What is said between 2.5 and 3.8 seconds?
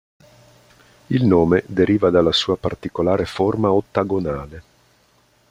particolare forma